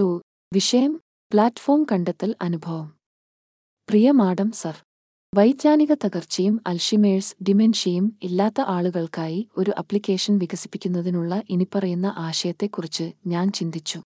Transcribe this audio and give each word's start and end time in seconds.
To 0.00 0.22
വിഷയം 0.52 1.00
platform 1.32 1.86
കണ്ടെത്തൽ 1.92 2.34
അനുഭവം. 2.42 2.92
പ്രിയ 3.88 4.10
മാഡം 4.10 4.52
സർ 4.52 4.76
വൈജ്ഞാനിക 5.34 5.92
തകർച്ചയും 5.92 6.60
അൽഷിമേഴ്സ് 6.66 7.34
ഡിമെൻഷ്യയും 7.42 8.18
ഇല്ലാത്ത 8.22 8.60
ആളുകൾക്കായി 8.60 9.48
ഒരു 9.56 9.72
അപ്ലിക്കേഷൻ 9.78 10.38
വികസിപ്പിക്കുന്നതിനുള്ള 10.38 11.42
ഇനിപ്പറയുന്ന 11.50 12.14
ആശയത്തെക്കുറിച്ച് 12.18 13.12
ഞാൻ 13.26 13.52
ചിന്തിച്ചു. 13.52 14.00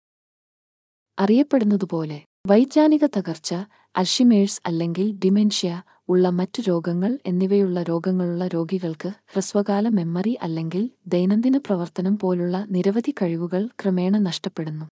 അറിയപ്പെടുന്നതുപോലെ 1.19 2.25
വൈജ്ഞാനിക 2.47 3.05
തകർച്ച 3.05 3.55
അൽഷിമേഴ്സ് 3.97 4.61
അല്ലെങ്കിൽ 4.67 5.13
ഡിമെൻഷ്യ 5.13 5.83
ഉള്ള 6.09 6.29
മറ്റു 6.29 6.63
രോഗങ്ങൾ 6.63 7.19
എന്നിവയുള്ള 7.27 7.83
രോഗങ്ങളുള്ള 7.83 8.47
രോഗികൾക്ക് 8.47 9.09
ഹ്രസ്വകാല 9.09 9.89
മെമ്മറി 9.89 10.39
അല്ലെങ്കിൽ 10.43 10.91
ദൈനംദിന 11.07 11.57
പ്രവർത്തനം 11.57 12.19
പോലുള്ള 12.19 12.67
നിരവധി 12.71 13.11
കഴിവുകൾ 13.11 13.69
ക്രമേണ 13.83 14.19
നഷ്ടപ്പെടുന്നു. 14.19 14.87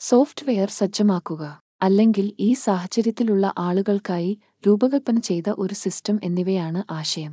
സോഫ്റ്റ്വെയർ 0.00 0.68
സജ്ജമാക്കുക 0.70 1.42
അല്ലെങ്കിൽ 1.82 2.26
ഈ 2.40 2.48
സാഹചര്യത്തിലുള്ള 2.62 3.44
ആളുകൾക്കായി 3.58 4.32
രൂപകൽപ്പന 4.66 5.18
ചെയ്ത 5.18 5.48
ഒരു 5.58 5.74
സിസ്റ്റം 5.74 6.16
എന്നിവയാണ് 6.24 6.80
ആശയം. 6.90 7.32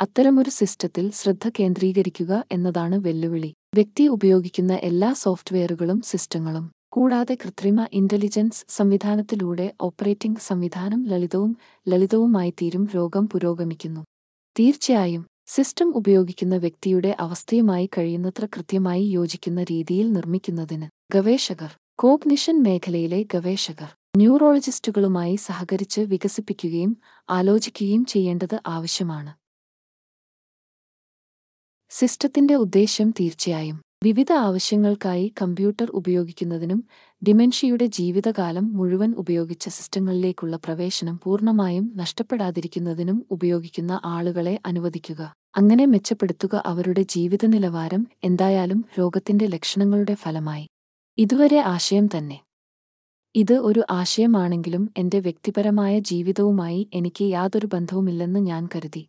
അത്തരമൊരു 0.00 0.50
സിസ്റ്റത്തിൽ 0.50 1.04
ശ്രദ്ധ 1.10 1.50
കേന്ദ്രീകരിക്കുക 1.58 2.32
എന്നതാണ് 2.52 2.96
വെല്ലുവിളി. 2.98 3.50
വ്യക്തി 3.74 4.04
ഉപയോഗിക്കുന്ന 4.06 4.74
എല്ലാ 4.82 5.10
സോഫ്റ്റ്വെയറുകളും 5.24 6.00
സിസ്റ്റങ്ങളും 6.04 6.66
കൂടാതെ 6.88 7.34
കൃത്രിമ 7.34 7.86
ഇന്റലിജൻസ് 7.92 8.64
സംവിധാനത്തിലൂടെ 8.68 9.66
ഓപ്പറേറ്റിംഗ് 9.80 10.44
സംവിധാനം 10.48 11.00
ലളിതവും 11.06 11.52
ലളിതവുമായി 11.86 12.52
തീരും 12.60 12.84
രോഗം 12.94 13.24
പുരോഗമിക്കുന്നു. 13.28 14.02
തീർച്ചയായും 14.56 15.24
സിസ്റ്റം 15.46 15.88
ഉപയോഗിക്കുന്ന 15.96 16.54
വ്യക്തിയുടെ 16.56 17.10
അവസ്ഥയുമായി 17.20 17.88
കഴിയുന്നത്ര 17.96 18.44
കൃത്യമായി 18.54 19.04
യോജിക്കുന്ന 19.18 19.60
രീതിയിൽ 19.64 20.06
നിർമ്മിക്കുന്നതിന് 20.12 20.86
ഗവേഷകർ 21.14 21.72
കോഗ്നിഷൻ 21.98 22.62
മേഖലയിലെ 22.62 23.26
ഗവേഷകർ 23.34 23.96
ന്യൂറോളജിസ്റ്റുകളുമായി 24.16 25.36
സഹകരിച്ച് 25.36 26.00
വികസിപ്പിക്കുകയും 26.00 26.96
ആലോചിക്കുകയും 27.30 28.04
ചെയ്യേണ്ടത് 28.04 28.60
ആവശ്യമാണ്. 28.66 29.34
സിസ്റ്റത്തിന്റെ 31.90 32.54
ഉദ്ദേശ്യം 32.54 33.10
തീർച്ചയായും. 33.10 33.82
വിവിധ 34.04 34.32
ആവശ്യങ്ങൾക്കായി 34.32 35.34
കമ്പ്യൂട്ടർ 35.42 35.90
ഉപയോഗിക്കുന്നതിനും 35.90 36.84
ഡിമെൻഷ്യയുടെ 37.28 37.86
ജീവിതകാലം 37.86 38.72
മുഴുവൻ 38.72 39.14
ഉപയോഗിച്ച 39.18 39.68
സിസ്റ്റങ്ങളിലേക്കുള്ള 39.68 40.56
പ്രവേശനം 40.56 41.20
പൂർണമായും 41.24 41.92
നഷ്ടപ്പെടാതിരിക്കുന്നതിനും 41.96 43.26
ഉപയോഗിക്കുന്ന 43.30 44.00
ആളുകളെ 44.04 44.60
അനുവദിക്കുക. 44.66 45.34
അങ്ങനെ 45.56 45.86
മെച്ചപ്പെടുത്തുക 45.86 46.62
അവരുടെ 46.66 47.02
ജീവിത 47.02 47.46
നിലവാരം 47.46 48.06
എന്തായാലും 48.24 48.84
രോഗത്തിന്റെ 48.98 49.46
ലക്ഷണങ്ങളുടെ 49.46 50.14
ഫലമായി. 50.14 50.68
ഇതുവരെ 51.18 51.58
ആശയം 51.58 52.06
തന്നെ. 52.06 52.40
ഇത് 53.34 53.52
ഒരു 53.52 53.82
ആശയമാണെങ്കിലും 53.90 54.90
എന്റെ 54.96 55.18
വ്യക്തിപരമായ 55.18 55.98
ജീവിതവുമായി 55.98 56.88
എനിക്ക് 56.94 57.24
യാതൊരു 57.24 57.66
ബന്ധവുമില്ലെന്ന് 57.66 58.40
ഞാൻ 58.40 58.68
കരുതി. 58.76 59.06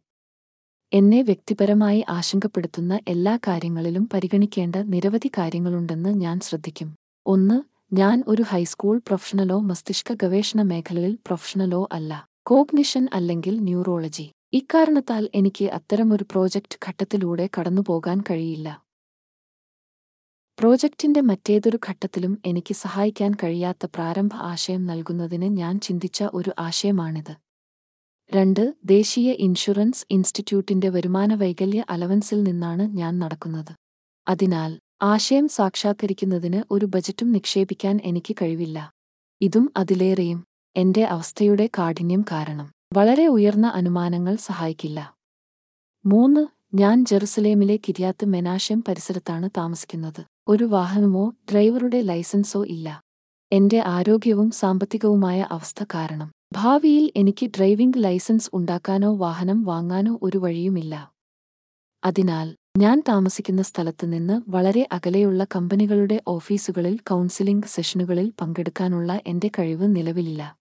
എന്നെ 0.93 1.21
വ്യക്തിപരമായി 1.21 2.05
ആശങ്കപ്പെടുത്തുന്ന 2.09 2.99
എല്ലാ 3.07 3.37
കാര്യങ്ങളിലും 3.37 4.09
പരിഗണിക്കേണ്ട 4.13 4.75
നിരവധി 4.75 5.27
കാര്യങ്ങളുണ്ടെന്ന് 5.27 6.09
ഞാൻ 6.09 6.39
ശ്രദ്ധിക്കും. 6.39 6.95
ഒന്ന് 7.25 7.61
ഞാൻ 7.95 8.23
ഒരു 8.27 8.41
ഹൈസ്കൂൾ 8.41 8.97
പ്രൊഫഷണലോ 8.97 9.59
മസ്തിഷ്ക 9.59 10.13
ഗവേഷണ 10.13 10.61
മേഖലയിൽ 10.61 11.17
പ്രൊഫഷണലോ 11.27 11.89
അല്ല. 11.91 12.27
കോഗ്നിഷൻ 12.45 13.07
അല്ലെങ്കിൽ 13.13 13.59
ന്യൂറോളജി. 13.59 14.31
ഇക്കാരണത്താൽ 14.53 15.29
എനിക്ക് 15.35 15.65
അത്തരമൊരു 15.65 16.23
പ്രോജക്റ്റ് 16.23 16.77
ഘട്ടത്തിലൂടെ 16.89 17.49
കടന്നുപോകാൻ 17.59 18.23
കഴിയില്ല. 18.31 18.86
പ്രോജക്റ്റിന്റെ 20.59 21.21
മറ്റേതൊരു 21.21 21.79
ഘട്ടത്തിലും 21.89 22.41
എനിക്ക് 22.45 22.73
സഹായിക്കാൻ 22.73 23.33
കഴിയാത്ത 23.33 23.85
പ്രാരംഭ 23.85 24.35
ആശയം 24.35 24.85
നൽകുന്നതിന് 24.85 25.57
ഞാൻ 25.57 25.79
ചിന്തിച്ച 25.79 26.23
ഒരു 26.33 26.51
ആശയമാണിത്. 26.59 27.33
രണ്ട് 28.33 28.73
ദേശീയ 28.85 29.31
ഇൻഷുറൻസ് 29.31 30.05
ഇൻസ്റ്റിറ്റ്യൂട്ടിന്റെ 30.11 30.89
വരുമാന 30.89 31.35
വൈകല്യ 31.35 31.85
അലവൻസിൽ 31.89 32.43
നിന്നാണ് 32.43 32.97
ഞാൻ 32.97 33.19
നടക്കുന്നത്. 33.19 33.71
അതിനാൽ 34.27 34.79
ആശയം 35.01 35.47
സാക്ഷാത്കരിക്കുന്നതിന് 35.47 36.63
ഒരു 36.71 36.85
ബജറ്റും 36.85 37.31
നിക്ഷേപിക്കാൻ 37.31 37.99
എനിക്ക് 38.03 38.35
കഴിവില്ല. 38.41 38.91
ഇതും 39.41 39.73
അതിലേറെയും 39.77 40.43
എന്റെ 40.75 41.03
അവസ്ഥയുടെ 41.03 41.69
കാഠിന്യം 41.77 42.25
കാരണം. 42.31 42.71
വളരെ 42.93 43.27
ഉയർന്ന 43.27 43.67
അനുമാനങ്ങൾ 43.67 44.35
സഹായിക്കില്ല. 44.35 45.13
മൂന്ന് 46.05 46.56
ഞാൻ 46.73 47.05
ജെറുസലേമിലെ 47.05 47.75
കിരിയാത്ത് 47.77 48.25
മെനാഷം 48.25 48.83
പരിസരത്താണ് 48.87 49.49
താമസിക്കുന്നത്. 49.57 50.25
ഒരു 50.47 50.63
വാഹനമോ 50.63 51.33
ഡ്രൈവറുടെ 51.51 52.01
ലൈസൻസോ 52.01 52.65
ഇല്ല. 52.65 53.01
എന്റെ 53.51 53.79
ആരോഗ്യവും 53.85 54.51
സാമ്പത്തികവുമായ 54.51 55.47
അവസ്ഥ 55.51 55.83
കാരണം. 55.83 56.31
ഭാവിയിൽ 56.53 57.11
എനിക്ക് 57.15 57.45
ഡ്രൈവിംഗ് 57.45 58.03
ലൈസൻസ് 58.03 58.49
ഉണ്ടാക്കാനോ 58.53 59.15
വാഹനം 59.15 59.63
വാങ്ങാനോ 59.63 60.19
ഒരു 60.23 60.37
വഴിയുമില്ല. 60.37 61.11
അതിനാൽ 62.03 62.55
ഞാൻ 62.77 63.03
താമസിക്കുന്ന 63.09 63.61
സ്ഥലത്ത് 63.61 64.13
നിന്ന് 64.13 64.41
വളരെ 64.47 64.87
അകലെയുള്ള 64.91 65.47
കമ്പനികളുടെ 65.55 66.21
ഓഫീസുകളിൽ 66.27 66.97
കൗൺസിലിംഗ് 66.97 67.65
സെഷനുകളിൽ 67.65 68.33
പങ്കെടുക്കാനുള്ള 68.41 69.21
എന്റെ 69.27 69.51
കഴിവ് 69.59 69.95
നിലവിലില്ല. 69.95 70.57